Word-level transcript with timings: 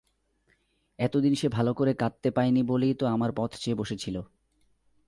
এতদিন 0.99 1.33
সে 1.35 1.47
ভালো 1.49 1.73
করে 1.73 1.93
কাঁদতে 1.93 2.29
পায় 2.31 2.51
নি 2.51 2.61
বলেই 2.63 2.93
তো 2.93 3.05
আমার 3.05 3.31
পথ 3.35 3.51
চেয়ে 3.55 3.75
বসে 3.75 3.95
ছিল। 3.97 4.15